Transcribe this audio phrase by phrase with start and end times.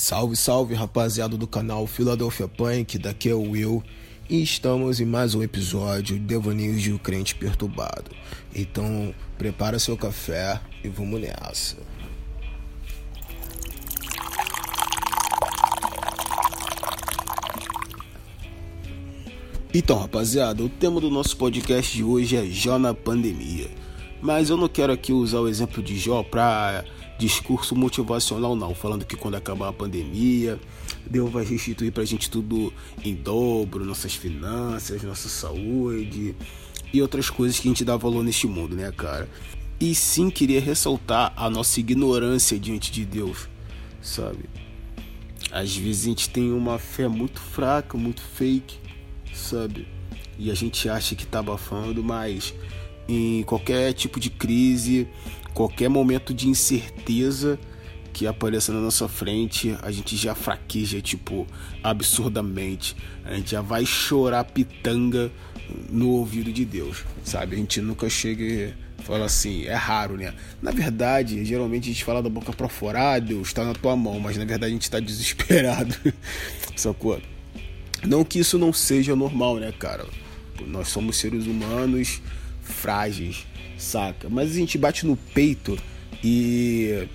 [0.00, 3.84] Salve, salve rapaziada do canal Philadelphia Punk, daqui é o Will
[4.30, 8.10] e estamos em mais um episódio de Devaneios de um Crente Perturbado.
[8.56, 11.76] Então, prepara seu café e vamos nessa.
[19.74, 23.68] Então, rapaziada, o tema do nosso podcast de hoje é Jó na pandemia.
[24.22, 26.86] Mas eu não quero aqui usar o exemplo de Jó para
[27.20, 28.74] discurso motivacional, não.
[28.74, 30.58] Falando que quando acabar a pandemia,
[31.08, 32.72] Deus vai restituir pra gente tudo
[33.04, 36.34] em dobro, nossas finanças, nossa saúde
[36.92, 39.28] e outras coisas que a gente dá valor neste mundo, né, cara?
[39.78, 43.48] E sim queria ressaltar a nossa ignorância diante de Deus,
[44.02, 44.44] sabe?
[45.50, 48.78] Às vezes a gente tem uma fé muito fraca, muito fake,
[49.34, 49.86] sabe?
[50.38, 52.54] E a gente acha que tá abafando, mas
[53.08, 55.08] em qualquer tipo de crise,
[55.54, 57.58] qualquer momento de incerteza
[58.12, 61.46] que apareça na nossa frente, a gente já fraqueja, tipo,
[61.82, 62.96] absurdamente.
[63.24, 65.30] A gente já vai chorar pitanga
[65.88, 67.54] no ouvido de Deus, sabe?
[67.54, 70.34] A gente nunca chega e fala assim, é raro, né?
[70.60, 73.96] Na verdade, geralmente a gente fala da boca pra fora, ah, Deus, tá na tua
[73.96, 75.94] mão, mas na verdade a gente tá desesperado,
[76.76, 77.20] sacou?
[78.06, 80.06] Não que isso não seja normal, né, cara?
[80.66, 82.20] Nós somos seres humanos
[82.62, 83.46] frágeis,
[83.80, 84.28] saca?
[84.28, 85.78] Mas a gente bate no peito
[86.22, 87.08] e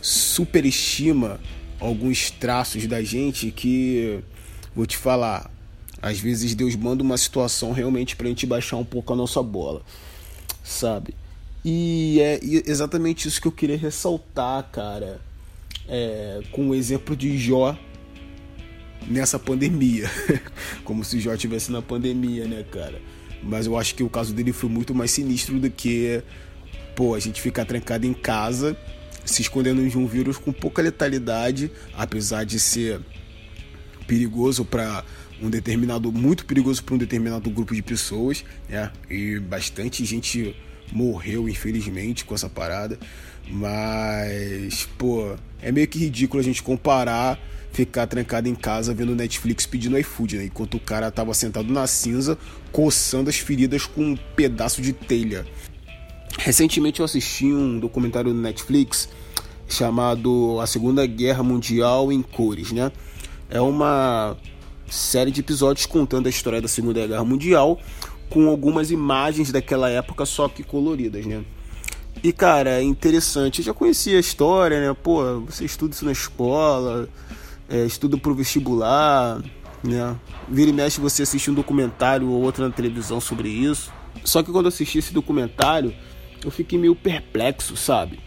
[0.00, 1.40] superestima
[1.80, 4.20] alguns traços da gente que,
[4.74, 5.50] vou te falar,
[6.00, 9.82] às vezes Deus manda uma situação realmente pra gente baixar um pouco a nossa bola,
[10.62, 11.14] sabe?
[11.64, 15.20] E é exatamente isso que eu queria ressaltar, cara,
[15.88, 17.76] é, com o exemplo de Jó
[19.08, 20.10] nessa pandemia.
[20.84, 23.00] Como se Jó estivesse na pandemia, né, cara?
[23.42, 26.22] Mas eu acho que o caso dele foi muito mais sinistro do que,
[26.94, 28.76] pô, a gente ficar trancado em casa,
[29.24, 33.00] se escondendo de um vírus com pouca letalidade, apesar de ser
[34.06, 35.04] perigoso para
[35.40, 38.90] um determinado, muito perigoso para um determinado grupo de pessoas, né?
[39.10, 40.54] E bastante gente
[40.92, 42.98] morreu, infelizmente, com essa parada.
[43.48, 47.38] Mas, pô, é meio que ridículo a gente comparar
[47.72, 50.44] ficar trancado em casa vendo Netflix pedindo iFood, né?
[50.44, 52.38] Enquanto o cara tava sentado na cinza,
[52.70, 55.46] coçando as feridas com um pedaço de telha.
[56.38, 59.08] Recentemente eu assisti um documentário no Netflix
[59.68, 62.92] chamado A Segunda Guerra Mundial em Cores, né?
[63.48, 64.36] É uma
[64.88, 67.80] série de episódios contando a história da Segunda Guerra Mundial
[68.28, 71.42] com algumas imagens daquela época só que coloridas, né?
[72.22, 73.60] E cara, é interessante.
[73.60, 74.96] Eu já conhecia a história, né?
[75.02, 77.08] Pô, você estuda isso na escola,
[77.72, 79.42] é, estuda pro vestibular,
[79.82, 80.14] né?
[80.46, 83.90] Vira e mexe você assiste um documentário ou outro na televisão sobre isso.
[84.22, 85.94] Só que quando eu assisti esse documentário,
[86.44, 88.20] eu fiquei meio perplexo, sabe?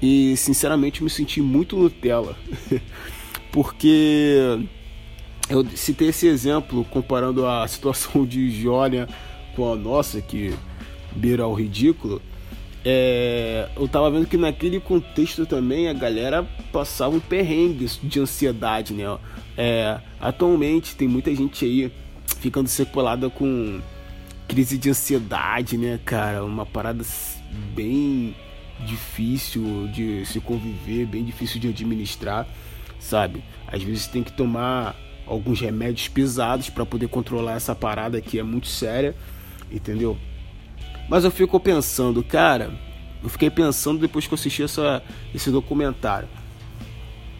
[0.00, 2.36] E sinceramente me senti muito Nutella.
[3.50, 4.60] Porque
[5.48, 9.08] eu citei esse exemplo comparando a situação de Jónia
[9.56, 10.54] com a nossa, que
[11.14, 12.22] beira o ridículo.
[12.84, 18.92] É, eu tava vendo que naquele contexto também a galera passava um perrengue de ansiedade,
[18.92, 19.04] né?
[19.56, 21.90] É, atualmente tem muita gente aí
[22.40, 23.80] ficando sequelada com
[24.46, 26.44] crise de ansiedade, né, cara?
[26.44, 27.02] Uma parada
[27.74, 28.34] bem
[28.84, 32.46] difícil de se conviver, bem difícil de administrar,
[32.98, 33.42] sabe?
[33.66, 34.94] Às vezes tem que tomar
[35.26, 39.16] alguns remédios pesados para poder controlar essa parada que é muito séria,
[39.72, 40.18] entendeu?
[41.08, 42.72] Mas eu fico pensando, cara,
[43.22, 45.02] eu fiquei pensando depois que eu assisti essa,
[45.34, 46.28] esse documentário.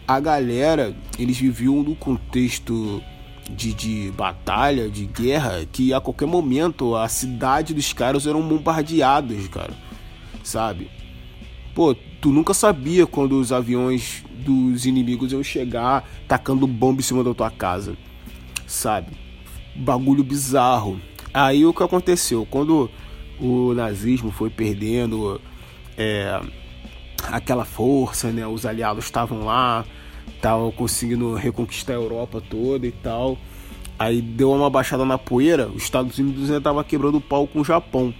[0.07, 3.01] A galera, eles viviam no contexto
[3.49, 9.47] de, de batalha, de guerra, que a qualquer momento a cidade dos caras eram bombardeadas,
[9.47, 9.73] cara.
[10.43, 10.89] Sabe?
[11.73, 17.23] Pô, tu nunca sabia quando os aviões dos inimigos iam chegar tacando bomba em cima
[17.23, 17.97] da tua casa.
[18.65, 19.11] Sabe?
[19.75, 20.99] Bagulho bizarro.
[21.33, 22.47] Aí o que aconteceu?
[22.49, 22.89] Quando
[23.39, 25.39] o nazismo foi perdendo
[25.97, 26.39] é,
[27.31, 28.45] aquela força, né?
[28.45, 29.85] Os aliados estavam lá,
[30.35, 33.37] estavam conseguindo reconquistar a Europa toda e tal.
[33.97, 37.61] Aí deu uma baixada na poeira, os Estados Unidos ainda tava quebrando o pau com
[37.61, 38.13] o Japão.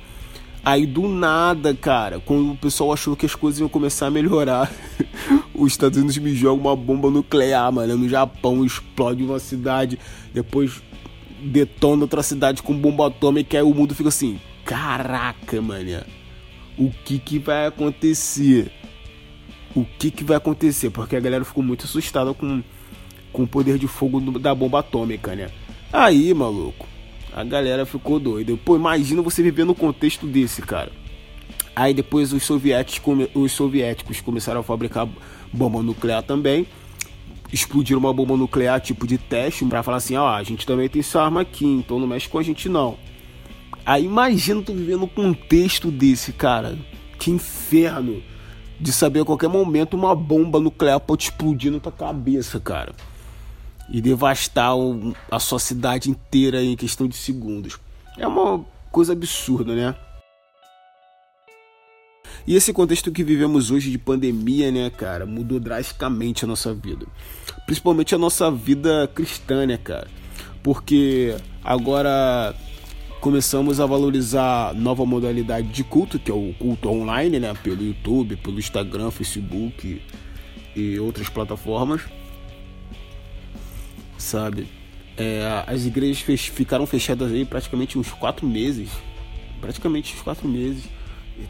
[0.63, 4.71] Aí do nada, cara, quando o pessoal achou que as coisas iam começar a melhorar,
[5.53, 9.99] os Estados Unidos me jogam uma bomba nuclear, mano, no Japão, explode uma cidade,
[10.33, 10.81] depois
[11.39, 16.03] detona outra cidade com bomba atômica, aí o mundo fica assim, caraca, mano,
[16.77, 18.71] o que que vai acontecer?
[19.75, 20.89] O que que vai acontecer?
[20.89, 22.63] Porque a galera ficou muito assustada com,
[23.31, 25.49] com o poder de fogo da bomba atômica, né?
[25.93, 26.87] Aí, maluco,
[27.31, 28.57] a galera ficou doida.
[28.57, 30.91] Pô, imagina você viver no contexto desse, cara.
[31.75, 35.07] Aí depois os soviéticos, os soviéticos começaram a fabricar
[35.51, 36.65] bomba nuclear também.
[37.51, 41.01] explodir uma bomba nuclear tipo de teste para falar assim, ó, a gente também tem
[41.01, 42.97] essa arma aqui, então não mexe com a gente não.
[43.85, 46.77] Aí imagina tu vivendo um contexto desse, cara.
[47.19, 48.23] Que inferno
[48.79, 52.93] de saber a qualquer momento uma bomba nuclear pode explodir na tua cabeça, cara.
[53.89, 54.71] E devastar
[55.29, 57.77] a sua cidade inteira em questão de segundos.
[58.17, 59.95] É uma coisa absurda, né?
[62.47, 67.05] E esse contexto que vivemos hoje de pandemia, né, cara, mudou drasticamente a nossa vida.
[67.65, 70.07] Principalmente a nossa vida cristã, né, cara?
[70.61, 72.55] Porque agora
[73.25, 78.35] começamos a valorizar nova modalidade de culto, que é o culto online, né, pelo YouTube,
[78.35, 79.99] pelo Instagram, Facebook
[80.75, 82.03] e outras plataformas.
[84.15, 84.67] Sabe?
[85.17, 88.91] É, as igrejas fech ficaram fechadas aí praticamente uns quatro meses.
[89.59, 90.83] Praticamente uns quatro meses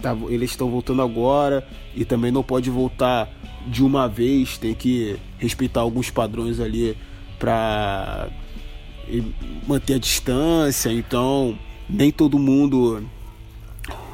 [0.02, 3.30] tá, eles estão voltando agora e também não pode voltar
[3.68, 6.98] de uma vez, tem que respeitar alguns padrões ali
[7.38, 8.30] para
[9.68, 11.58] manter a distância, então
[11.90, 13.08] nem todo mundo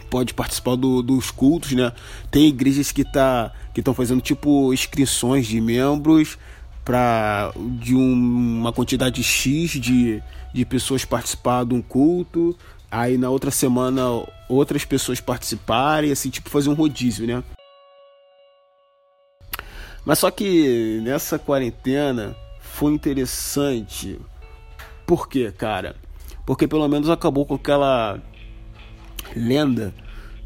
[0.09, 1.93] pode participar do, dos cultos, né?
[2.29, 6.37] Tem igrejas que tá que estão fazendo tipo inscrições de membros
[6.83, 10.21] para de um, uma quantidade X de,
[10.53, 12.57] de pessoas participar de um culto
[12.91, 14.03] aí na outra semana
[14.49, 17.41] outras pessoas participarem, assim, tipo fazer um rodízio, né?
[20.05, 24.19] Mas só que nessa quarentena foi interessante.
[25.05, 25.95] Por quê, cara?
[26.45, 28.21] Porque pelo menos acabou com aquela
[29.35, 29.93] lenda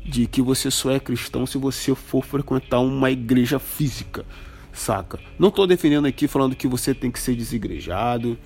[0.03, 4.25] de que você só é cristão se você for frequentar uma igreja física,
[4.71, 5.19] saca?
[5.39, 8.37] Não tô defendendo aqui falando que você tem que ser desigrejado,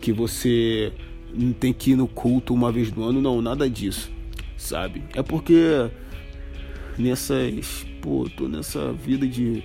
[0.00, 0.92] que você
[1.60, 4.10] tem que ir no culto uma vez no ano, não, nada disso,
[4.56, 5.04] sabe?
[5.14, 5.90] É porque
[6.98, 9.62] nessas, pô, tô nessa vida de,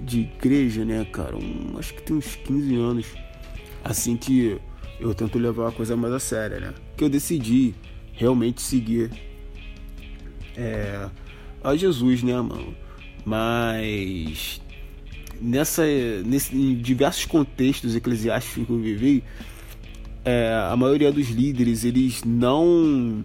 [0.00, 1.36] de igreja, né, cara?
[1.36, 3.06] Um, acho que tem uns 15 anos,
[3.84, 4.58] assim que
[5.00, 6.74] eu tento levar a coisa mais a séria, né?
[6.96, 7.74] Que eu decidi
[8.12, 9.10] realmente seguir
[10.56, 11.08] é,
[11.62, 12.74] a Jesus, né, mano?
[13.24, 14.60] Mas
[15.40, 15.84] nessa,
[16.24, 19.24] nesse, em diversos contextos eclesiásticos que eu vivi,
[20.24, 23.24] é, a maioria dos líderes eles não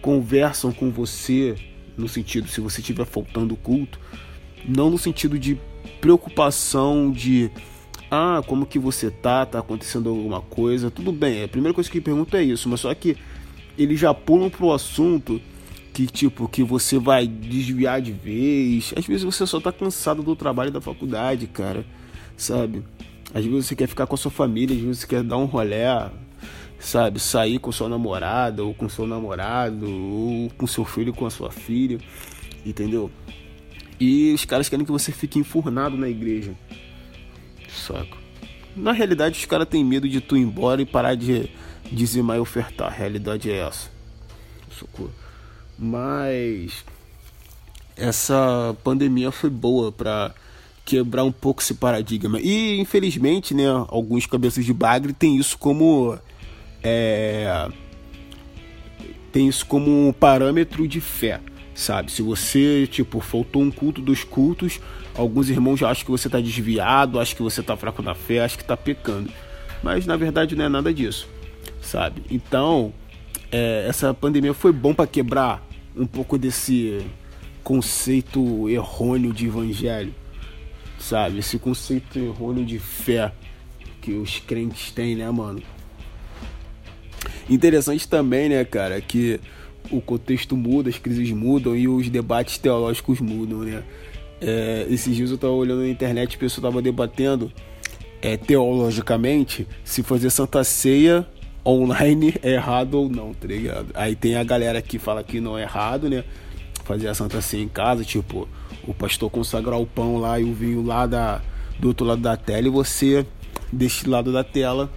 [0.00, 1.54] conversam com você
[1.96, 4.00] no sentido se você estiver faltando culto,
[4.66, 5.58] não no sentido de
[6.00, 7.50] preocupação de
[8.14, 11.44] ah, como que você tá, tá acontecendo alguma coisa, tudo bem.
[11.44, 13.16] A primeira coisa que pergunto é isso, mas só que
[13.78, 15.40] eles já pulam pro assunto
[15.94, 18.92] que tipo que você vai desviar de vez.
[18.94, 21.86] Às vezes você só tá cansado do trabalho da faculdade, cara,
[22.36, 22.84] sabe?
[23.32, 25.46] Às vezes você quer ficar com a sua família, às vezes você quer dar um
[25.46, 26.10] rolé,
[26.78, 27.18] sabe?
[27.18, 31.50] Sair com sua namorada, ou com seu namorado, ou com seu filho, com a sua
[31.50, 31.96] filha,
[32.62, 33.10] entendeu?
[33.98, 36.54] E os caras querem que você fique enfurnado na igreja,
[37.86, 38.16] saco?
[38.74, 41.50] Na realidade, os caras têm medo de tu ir embora e parar de
[41.90, 42.88] dizimar e ofertar.
[42.88, 43.90] A realidade é essa.
[44.70, 45.12] Socorro.
[45.78, 46.84] Mas
[47.96, 50.34] essa pandemia foi boa para
[50.84, 52.40] quebrar um pouco esse paradigma.
[52.40, 56.18] E infelizmente, né, alguns cabeças de bagre têm isso como
[56.82, 57.68] é,
[59.32, 61.40] tem isso como um parâmetro de fé,
[61.82, 62.10] sabe?
[62.10, 64.80] Se você, tipo, faltou um culto dos cultos,
[65.14, 68.40] alguns irmãos já acham que você está desviado, acham que você está fraco na fé,
[68.40, 69.30] acham que está pecando.
[69.82, 71.28] Mas na verdade não é nada disso,
[71.80, 72.22] sabe?
[72.30, 72.92] Então,
[73.50, 77.04] é, essa pandemia foi bom para quebrar um pouco desse
[77.64, 80.14] conceito errôneo de evangelho,
[80.98, 81.38] sabe?
[81.38, 83.32] Esse conceito errôneo de fé
[84.00, 85.62] que os crentes têm, né, mano?
[87.48, 89.40] Interessante também, né, cara, que
[89.90, 93.82] o contexto muda, as crises mudam e os debates teológicos mudam, né?
[94.40, 97.52] É, esses dias eu tava olhando na internet, a pessoa tava debatendo
[98.20, 101.26] é, teologicamente se fazer Santa Ceia
[101.64, 103.88] online é errado ou não, tá ligado?
[103.94, 106.24] Aí tem a galera que fala que não é errado, né?
[106.84, 108.48] Fazer a Santa Ceia em casa, tipo,
[108.86, 111.40] o pastor consagrar o pão lá e o vinho lá da,
[111.78, 113.26] do outro lado da tela e você
[113.72, 114.90] deste lado da tela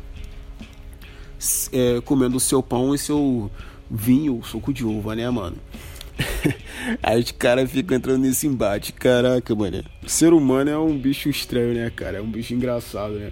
[1.72, 3.52] é, comendo o seu pão e seu
[3.90, 5.58] vinho, suco de uva, né, mano?
[7.04, 8.94] Aí os caras ficam entrando nesse embate.
[8.94, 9.84] Caraca, mano.
[10.04, 12.18] O ser humano é um bicho estranho, né, cara?
[12.18, 13.32] É um bicho engraçado, né?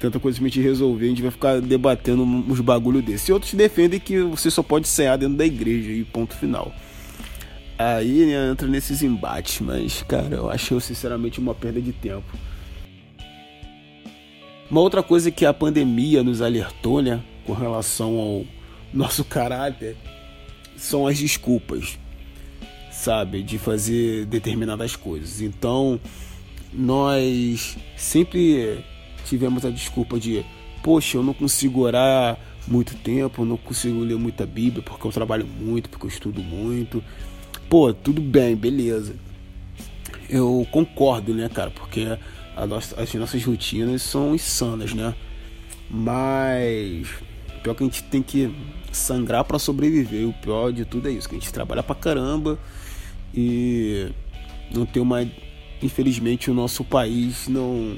[0.00, 3.30] Tanta coisa pra gente resolver, a gente vai ficar debatendo uns bagulho desse.
[3.30, 6.72] E outros defendem que você só pode cear dentro da igreja e ponto final.
[7.76, 12.26] Aí né, entra nesses embates, mas, cara, eu acho sinceramente uma perda de tempo.
[14.70, 18.44] Uma outra coisa que a pandemia nos alertou, né, com relação ao
[18.92, 19.96] nosso caráter,
[20.76, 21.98] são as desculpas,
[22.90, 25.40] sabe, de fazer determinadas coisas.
[25.40, 26.00] Então,
[26.72, 28.84] nós sempre
[29.24, 30.44] tivemos a desculpa de,
[30.82, 35.12] poxa, eu não consigo orar muito tempo, eu não consigo ler muita Bíblia porque eu
[35.12, 37.02] trabalho muito, porque eu estudo muito.
[37.68, 39.14] Pô, tudo bem, beleza.
[40.28, 41.70] Eu concordo, né, cara?
[41.70, 42.06] Porque
[42.66, 45.14] nossa, as nossas rotinas são insanas, né?
[45.90, 47.08] Mas
[47.62, 48.54] pior que a gente tem que
[48.92, 50.28] sangrar para sobreviver.
[50.28, 52.58] O pior de tudo é isso, que a gente trabalha pra caramba
[53.34, 54.08] e
[54.72, 55.26] não tem uma.
[55.82, 57.96] Infelizmente o nosso país não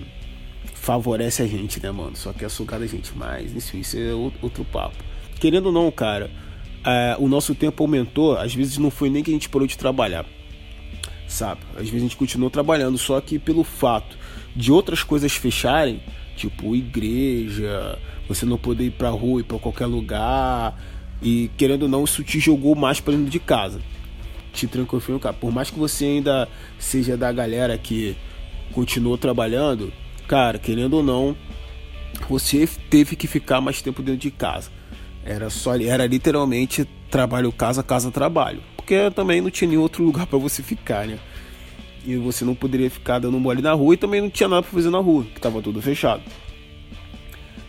[0.75, 2.16] favorece a gente, né, mano?
[2.16, 3.54] Só quer sugar da gente mais.
[3.54, 4.97] Isso, isso é outro papo.
[5.38, 6.30] Querendo ou não, cara,
[6.85, 8.37] é, o nosso tempo aumentou.
[8.37, 10.26] Às vezes não foi nem que a gente parou de trabalhar,
[11.26, 11.61] sabe?
[11.75, 14.18] Às vezes a gente continuou trabalhando, só que pelo fato
[14.54, 16.02] de outras coisas fecharem,
[16.40, 20.75] tipo igreja, você não poder ir pra rua, ir pra qualquer lugar,
[21.23, 23.80] e querendo ou não, isso te jogou mais para dentro de casa.
[24.52, 25.35] Te tranquilo, cara.
[25.35, 28.16] Por mais que você ainda seja da galera que
[28.73, 29.92] continuou trabalhando,
[30.26, 31.37] cara, querendo ou não,
[32.28, 34.70] você teve que ficar mais tempo dentro de casa.
[35.23, 40.26] Era só era literalmente trabalho casa casa trabalho, porque também não tinha nenhum outro lugar
[40.26, 41.18] para você ficar, né?
[42.04, 44.71] E você não poderia ficar dando mole na rua e também não tinha nada para
[44.71, 46.23] fazer na rua, que tava tudo fechado.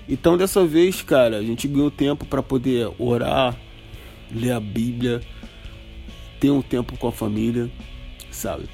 [0.08, 3.56] Então dessa vez, cara, a gente ganhou tempo para poder orar,
[4.34, 5.22] ler a Bíblia,
[6.40, 7.70] ter um tempo com a família,
[8.30, 8.66] sabe?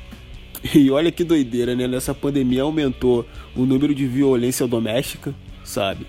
[0.73, 1.87] E olha que doideira, né?
[1.87, 5.33] Nessa pandemia aumentou o número de violência doméstica,
[5.63, 6.07] sabe?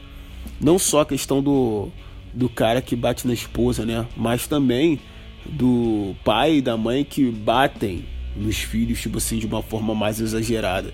[0.60, 1.90] Não só a questão do,
[2.32, 4.06] do cara que bate na esposa, né?
[4.16, 4.98] Mas também
[5.44, 8.04] do pai e da mãe que batem
[8.38, 10.92] nos filhos, tipo assim, de uma forma mais exagerada.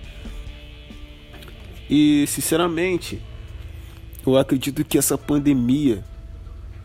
[1.89, 3.21] E, sinceramente,
[4.27, 6.03] eu acredito que essa pandemia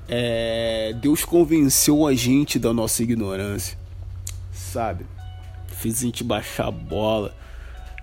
[0.09, 3.77] é, Deus convenceu a gente da nossa ignorância,
[4.51, 5.05] sabe?
[5.67, 7.35] Fez a gente baixar a bola,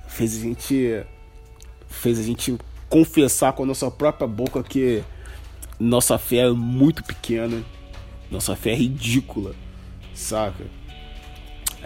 [0.07, 1.05] fez a gente
[1.89, 2.57] fez a gente
[2.89, 5.03] confessar com a nossa própria boca que
[5.79, 7.63] nossa fé é muito pequena,
[8.31, 9.55] nossa fé é ridícula,
[10.15, 10.65] saca?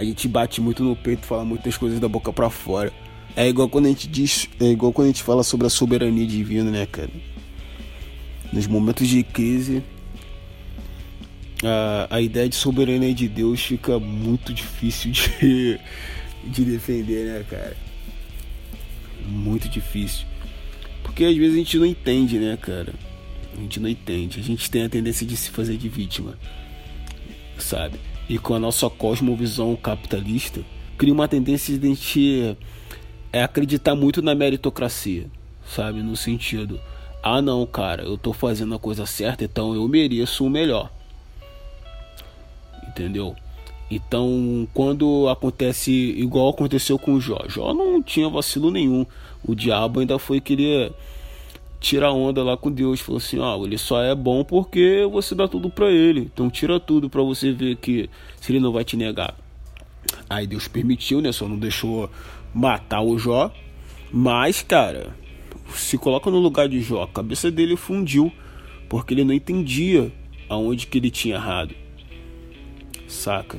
[0.00, 2.90] A gente bate muito no peito, fala muitas coisas da boca para fora.
[3.36, 6.26] É igual quando a gente diz, é igual quando a gente fala sobre a soberania
[6.26, 7.10] divina, né, cara?
[8.50, 9.84] Nos momentos de crise,
[11.62, 15.78] a, a ideia de soberania de Deus fica muito difícil de,
[16.50, 17.76] de defender, né, cara?
[19.28, 20.24] Muito difícil.
[21.02, 22.94] Porque às vezes a gente não entende, né, cara?
[23.54, 24.40] A gente não entende.
[24.40, 26.38] A gente tem a tendência de se fazer de vítima,
[27.58, 28.00] sabe?
[28.30, 30.60] E com a nossa cosmovisão capitalista,
[30.96, 32.56] cria uma tendência de a gente
[33.32, 35.26] é acreditar muito na meritocracia,
[35.66, 36.00] sabe?
[36.00, 36.78] No sentido,
[37.24, 40.92] ah não, cara, eu tô fazendo a coisa certa, então eu mereço o melhor.
[42.86, 43.34] Entendeu?
[43.90, 49.04] Então, quando acontece igual aconteceu com o Jó, Jó não tinha vacilo nenhum.
[49.44, 50.92] O diabo ainda foi querer
[51.80, 55.48] tirar onda lá com Deus, falou assim: "Ó, ele só é bom porque você dá
[55.48, 56.20] tudo para ele.
[56.32, 58.08] Então tira tudo para você ver que
[58.40, 59.34] se ele não vai te negar".
[60.28, 61.32] Aí Deus permitiu, né?
[61.32, 62.10] Só não deixou
[62.54, 63.52] matar o Jó.
[64.12, 65.14] Mas, cara,
[65.74, 68.32] se coloca no lugar de Jó, a cabeça dele fundiu,
[68.88, 70.12] porque ele não entendia
[70.48, 71.74] aonde que ele tinha errado.
[73.06, 73.58] Saca?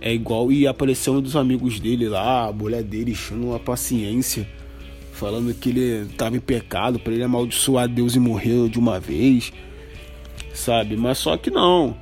[0.00, 4.46] É igual e apareceu um dos amigos dele lá, a mulher dele enchendo uma paciência,
[5.16, 9.52] falando que ele estava em pecado, para ele amaldiçoar Deus e morrer de uma vez,
[10.52, 10.96] sabe?
[10.96, 11.96] Mas só que não.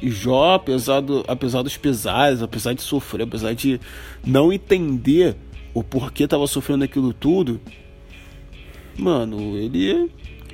[0.00, 3.80] E Jó, apesar, do, apesar dos pesares, apesar de sofrer, apesar de
[4.24, 5.36] não entender
[5.72, 7.60] o porquê estava sofrendo aquilo tudo,
[8.96, 10.10] mano, ele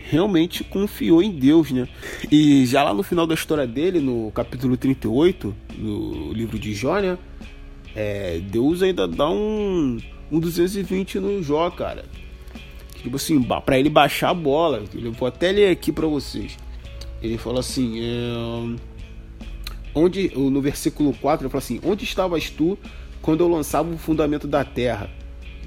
[0.08, 1.86] realmente confiou em Deus, né?
[2.30, 6.98] E já lá no final da história dele, no capítulo 38, no livro de Jó,
[6.98, 7.18] né?
[7.94, 9.98] É, Deus ainda dá um,
[10.30, 12.04] um 220 no Jó, cara.
[13.02, 14.84] Tipo assim, para ele baixar a bola.
[14.94, 16.58] Eu vou até ler aqui para vocês.
[17.22, 18.78] Ele fala assim: é,
[19.94, 22.78] onde no versículo 4 ele fala assim: Onde estavas tu
[23.22, 25.10] quando eu lançava o fundamento da terra?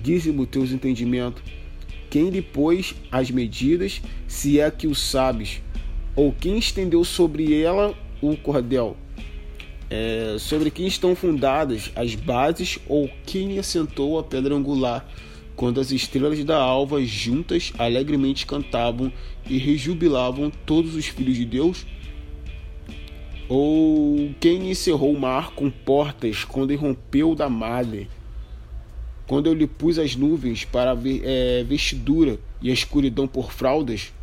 [0.01, 1.41] Dize-me teus entendimentos
[2.13, 5.63] quem lhe pôs as medidas, se é que o sabes,
[6.15, 8.96] ou quem estendeu sobre ela o cordel,
[9.94, 15.08] é, sobre quem estão fundadas as bases, ou quem assentou a pedra angular,
[15.56, 19.14] quando as estrelas da alva juntas alegremente cantavam
[19.48, 21.86] e rejubilavam todos os filhos de Deus?
[23.48, 28.10] Ou quem encerrou o mar com portas quando irrompeu da madre?
[29.26, 34.14] quando eu lhe pus as nuvens para é, vestidura e a escuridão por fraldas,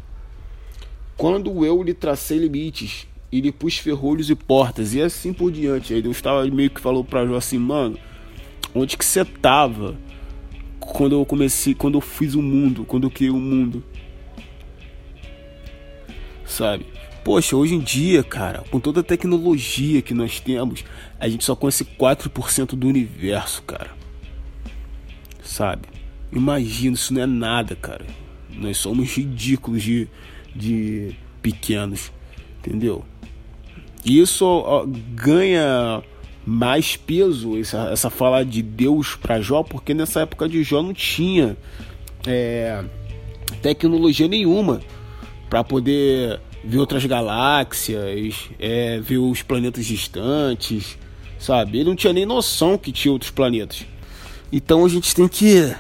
[1.16, 5.94] quando eu lhe tracei limites e pus ferrolhos e portas, e assim por diante.
[5.94, 7.96] Aí Deus estava meio que falou para Jó assim, mano,
[8.74, 9.96] onde que você tava
[10.80, 13.84] quando eu comecei, quando eu fiz o mundo, quando eu criei o mundo.
[16.44, 16.86] Sabe?
[17.22, 20.84] Poxa, hoje em dia, cara, com toda a tecnologia que nós temos,
[21.18, 23.90] a gente só conhece 4% do universo, cara.
[25.42, 25.88] Sabe?
[26.32, 28.06] Imagina, isso não é nada, cara.
[28.50, 30.08] Nós somos ridículos de,
[30.54, 32.10] de pequenos,
[32.58, 33.04] entendeu?
[34.04, 36.02] E isso ó, ganha
[36.44, 40.94] mais peso, essa, essa fala de Deus para Jó, porque nessa época de Jó não
[40.94, 41.56] tinha
[42.26, 42.82] é,
[43.62, 44.80] tecnologia nenhuma
[45.48, 50.98] para poder ver outras galáxias, é, ver os planetas distantes,
[51.38, 51.78] sabe?
[51.78, 53.84] Ele não tinha nem noção que tinha outros planetas.
[54.52, 55.74] Então a gente tem que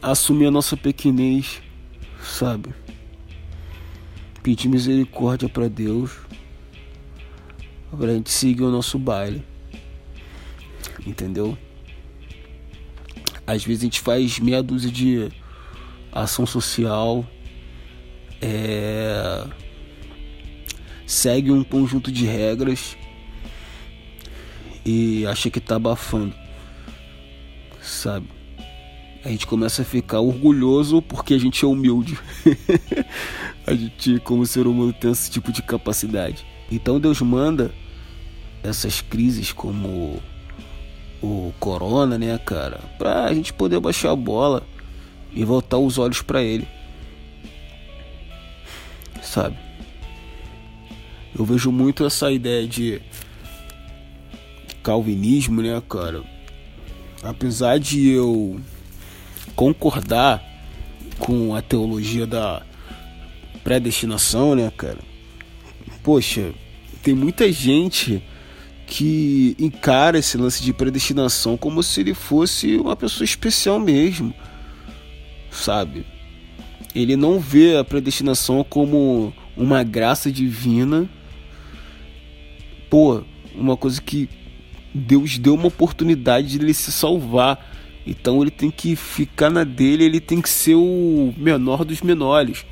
[0.00, 1.60] assumir a nossa pequenez,
[2.22, 2.70] sabe?
[4.42, 6.10] Pedir misericórdia para Deus,
[7.90, 9.44] para a gente seguir o nosso baile,
[11.06, 11.56] entendeu?
[13.46, 15.28] Às vezes a gente faz meia dúzia de
[16.12, 17.26] ação social.
[18.40, 19.46] É,
[21.06, 22.96] segue um conjunto de regras.
[24.84, 26.34] E acha que tá abafando,
[27.80, 28.26] sabe?
[29.24, 32.18] A gente começa a ficar orgulhoso porque a gente é humilde.
[33.66, 36.44] a gente, como ser humano, tem esse tipo de capacidade.
[36.70, 37.72] Então Deus manda
[38.62, 40.20] essas crises como
[41.22, 44.66] o corona, né, cara, pra gente poder baixar a bola
[45.32, 46.66] e voltar os olhos para ele
[49.32, 49.56] sabe?
[51.36, 53.00] Eu vejo muito essa ideia de
[54.82, 56.22] calvinismo, né, cara?
[57.22, 58.60] Apesar de eu
[59.62, 60.42] concordar
[61.18, 62.62] com a teologia da
[63.62, 64.98] predestinação, né, cara?
[66.02, 66.52] Poxa,
[67.02, 68.22] tem muita gente
[68.86, 74.34] que encara esse lance de predestinação como se ele fosse uma pessoa especial mesmo,
[75.50, 76.04] sabe?
[76.94, 81.08] ele não vê a predestinação como uma graça divina.
[82.90, 83.22] Pô,
[83.54, 84.28] uma coisa que
[84.94, 87.71] Deus deu uma oportunidade de ele se salvar.
[88.06, 92.66] Então ele tem que ficar na dele, ele tem que ser o menor dos menores.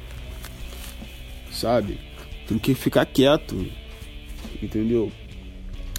[1.53, 1.99] Sabe?
[2.47, 3.67] Tem que ficar quieto.
[4.63, 5.11] Entendeu?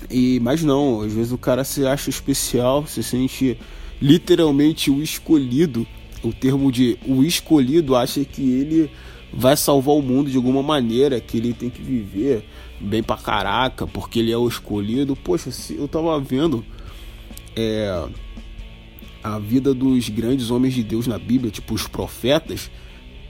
[0.10, 3.58] E mas não, às vezes o cara se acha especial, se sente
[4.02, 5.88] literalmente o escolhido
[6.24, 8.92] o termo de o escolhido acha que ele
[9.34, 12.46] vai salvar o mundo de alguma maneira, que ele tem que viver
[12.80, 15.16] bem pra caraca, porque ele é o escolhido.
[15.16, 16.66] Poxa, eu tava vendo
[17.56, 18.08] é,
[19.24, 22.72] a vida dos grandes homens de Deus na Bíblia, tipo os profetas,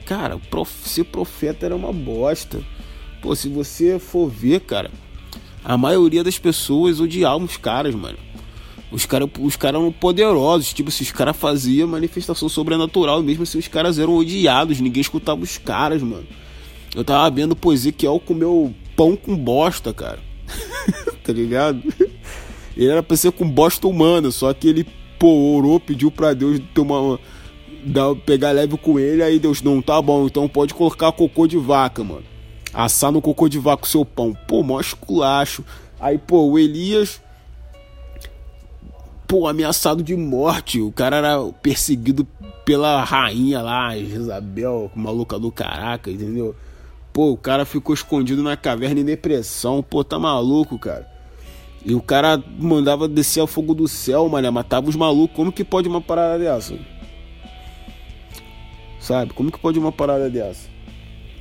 [0.06, 2.62] cara, prof, ser profeta era uma bosta.
[3.20, 4.90] Pô, se você for ver, cara,
[5.64, 8.18] a maioria das pessoas odiavam os caras, mano.
[8.90, 13.58] Os caras os cara eram poderosos, tipo, se os caras faziam manifestação sobrenatural, mesmo assim
[13.58, 16.26] os caras eram odiados, ninguém escutava os caras, mano.
[16.94, 20.18] Eu tava vendo, pô, Ezequiel comeu pão com bosta, cara.
[21.24, 21.82] tá ligado?
[22.76, 24.86] Ele era pra ser com bosta humana, só que ele,
[25.22, 27.16] pô, orou, pediu pra Deus tomar
[27.86, 31.56] dar, pegar leve com ele, aí Deus, não, tá bom, então pode colocar cocô de
[31.56, 32.24] vaca, mano.
[32.74, 34.36] Assar no cocô de vaca o seu pão.
[34.48, 35.64] Pô, mó esculacho.
[36.00, 37.20] Aí, pô, o Elias
[39.28, 40.80] pô, ameaçado de morte.
[40.80, 42.26] O cara era perseguido
[42.64, 46.52] pela rainha lá, Isabel, maluca do caraca, entendeu?
[47.12, 49.84] Pô, o cara ficou escondido na caverna em depressão.
[49.84, 51.11] Pô, tá maluco, cara.
[51.84, 55.34] E o cara mandava descer ao fogo do céu, mano, matava os malucos.
[55.34, 56.78] Como que pode uma parada dessa?
[59.00, 59.32] Sabe?
[59.32, 60.68] Como que pode uma parada dessa?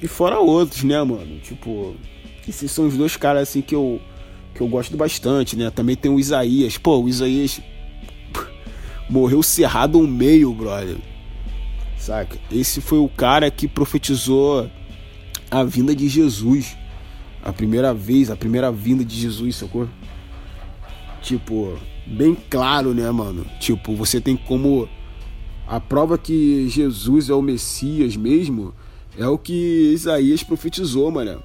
[0.02, 1.40] E fora outros, né, mano?
[1.40, 1.96] Tipo,
[2.48, 4.02] esses são os dois caras assim que eu
[4.54, 5.70] que eu gosto bastante, né?
[5.70, 6.78] Também tem o Isaías.
[6.78, 7.62] Pô, o Isaías
[9.10, 10.98] morreu cerrado ao meio, brother.
[11.98, 12.38] Saca?
[12.52, 14.70] Esse foi o cara que profetizou
[15.50, 16.76] a vinda de Jesus.
[17.44, 19.88] A primeira vez, a primeira vinda de Jesus, sacou?
[21.22, 23.46] Tipo, bem claro, né, mano?
[23.60, 24.90] Tipo, você tem como.
[25.68, 28.74] A prova que Jesus é o Messias mesmo
[29.18, 31.42] é o que Isaías profetizou, mano.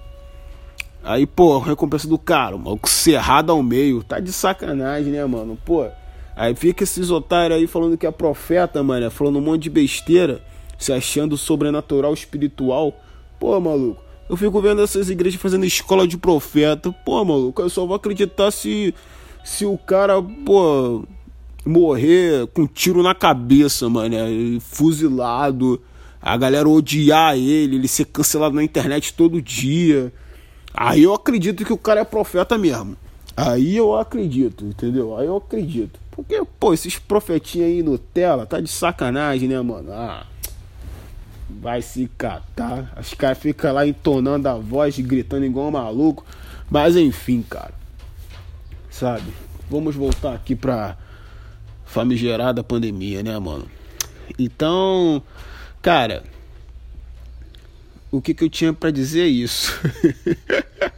[1.03, 4.03] Aí, pô, recompensa do cara, mano, cerrado ao meio.
[4.03, 5.57] Tá de sacanagem, né, mano?
[5.65, 5.87] Pô.
[6.35, 10.43] Aí fica esses otários aí falando que é profeta, mano, falando um monte de besteira,
[10.79, 12.93] se achando sobrenatural, espiritual.
[13.39, 16.93] Pô, maluco, eu fico vendo essas igrejas fazendo escola de profeta.
[17.05, 18.95] Pô, maluco, eu só vou acreditar se,
[19.47, 21.05] se o cara, pô,
[21.65, 24.17] morrer com um tiro na cabeça, mano,
[24.61, 25.81] fuzilado,
[26.21, 30.13] a galera odiar ele, ele ser cancelado na internet todo dia.
[30.75, 32.97] Aí eu acredito que o cara é profeta mesmo.
[33.37, 35.17] Aí eu acredito, entendeu?
[35.17, 36.01] Aí eu acredito.
[36.11, 39.93] Porque, pô, esses profetinhos aí Nutella, tá de sacanagem, né, mano?
[39.93, 40.27] Ah,
[41.49, 42.93] vai se catar.
[43.01, 46.25] Os caras ficam lá entonando a voz, gritando igual um maluco.
[46.69, 47.86] Mas enfim, cara.
[48.99, 49.31] Sabe?
[49.69, 50.97] Vamos voltar aqui pra
[51.85, 53.69] famigerada pandemia, né, mano?
[54.39, 55.23] Então,
[55.83, 56.25] cara,
[58.11, 59.79] o que, que eu tinha para dizer é isso.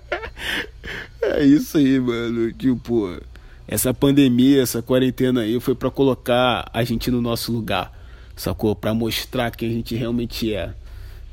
[1.23, 2.53] é isso aí, mano.
[2.53, 3.21] Tipo,
[3.67, 7.93] essa pandemia, essa quarentena aí foi para colocar a gente no nosso lugar,
[8.37, 8.77] sacou?
[8.77, 10.73] Para mostrar quem a gente realmente é.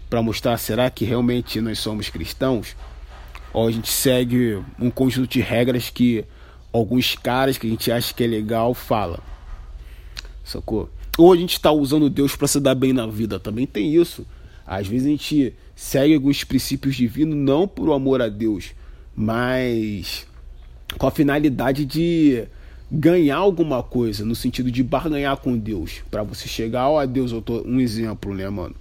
[0.10, 2.76] Para mostrar, será que realmente nós somos cristãos?
[3.54, 6.26] Ou a gente segue um conjunto de regras que
[6.78, 9.20] alguns caras que a gente acha que é legal fala.
[10.44, 10.90] Sacou?
[11.18, 14.26] Ou a gente está usando Deus para se dar bem na vida, também tem isso.
[14.68, 18.72] Às vezes a gente segue alguns princípios divinos não por amor a Deus,
[19.16, 20.28] mas
[20.98, 22.46] com a finalidade de
[22.92, 27.32] ganhar alguma coisa, no sentido de barganhar com Deus, para você chegar, ó oh, Deus,
[27.32, 28.76] eu tô um exemplo, né, mano?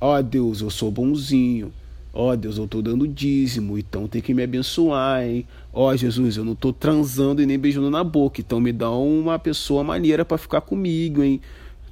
[0.00, 1.72] Ó oh, Deus, eu sou bonzinho.
[2.12, 5.46] Ó oh, Deus, eu tô dando dízimo, então tem que me abençoar, hein?
[5.72, 8.90] Ó oh, Jesus, eu não tô transando e nem beijando na boca, então me dá
[8.90, 11.40] uma pessoa maneira para ficar comigo, hein?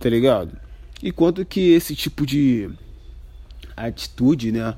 [0.00, 0.52] Tá ligado?
[1.02, 2.68] E quanto que esse tipo de
[3.76, 4.74] atitude, né?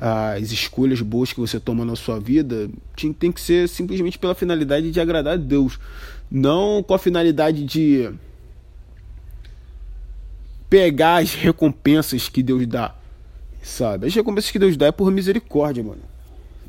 [0.00, 2.70] as escolhas boas que você toma na sua vida
[3.18, 5.78] tem que ser simplesmente pela finalidade de agradar a Deus,
[6.30, 8.10] não com a finalidade de
[10.70, 12.94] pegar as recompensas que Deus dá,
[13.62, 14.06] sabe?
[14.06, 16.02] As recompensas que Deus dá é por misericórdia, mano.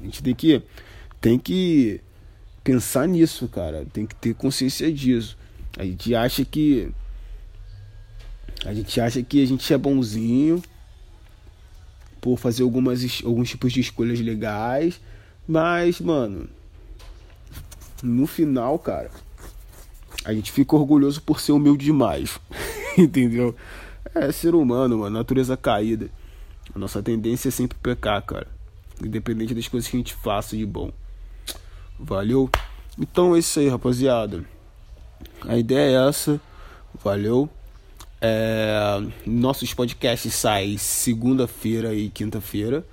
[0.01, 0.61] A gente tem que
[1.21, 2.01] tem que
[2.63, 3.85] pensar nisso, cara.
[3.93, 5.37] Tem que ter consciência disso.
[5.77, 6.91] A gente acha que
[8.65, 10.61] a gente acha que a gente é bonzinho
[12.19, 14.99] por fazer algumas, alguns tipos de escolhas legais.
[15.47, 16.47] Mas, mano,
[18.03, 19.09] no final, cara,
[20.23, 22.39] a gente fica orgulhoso por ser humilde demais.
[22.97, 23.55] Entendeu?
[24.13, 26.09] É ser humano, mano, natureza caída.
[26.73, 28.47] A nossa tendência é sempre pecar, cara.
[29.03, 30.91] Independente das coisas que a gente faça de bom.
[32.03, 32.49] Valeu?
[32.99, 34.43] Então é isso aí, rapaziada.
[35.47, 36.41] A ideia é essa.
[37.03, 37.49] Valeu?
[38.19, 42.85] É, nossos podcasts saem segunda-feira e quinta-feira.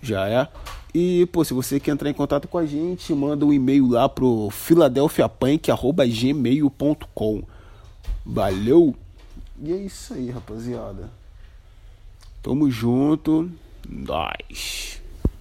[0.00, 0.48] Já é.
[0.94, 4.08] E, pô, se você quer entrar em contato com a gente, manda um e-mail lá
[4.08, 7.42] pro philadelphiapunk.gmail.com
[8.24, 8.94] Valeu!
[9.60, 11.10] E é isso aí, rapaziada.
[12.42, 13.50] Tamo junto.
[13.88, 15.02] Nós.